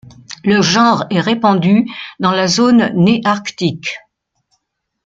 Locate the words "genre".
0.63-1.05